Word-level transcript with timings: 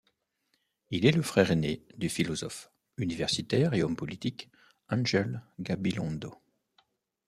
Il 0.89 1.05
est 1.05 1.11
le 1.11 1.21
frère 1.21 1.51
aîné 1.51 1.85
du 1.95 2.09
philosophe, 2.09 2.71
universitaire 2.97 3.75
et 3.75 3.83
homme 3.83 3.95
politique 3.95 4.49
Ángel 4.89 5.43
Gabilondo. 5.59 6.41